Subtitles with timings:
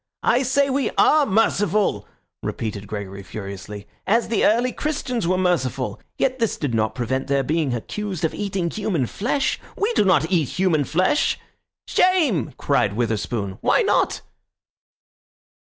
[0.23, 2.07] "I say we are merciful,"
[2.41, 5.99] repeated Gregory furiously, "as the early Christians were merciful.
[6.17, 9.59] Yet this did not prevent their being accused of eating human flesh.
[9.77, 11.39] We do not eat human flesh—"
[11.87, 13.59] "Shame!" cried Witherspoon.
[13.61, 14.21] "Why not?"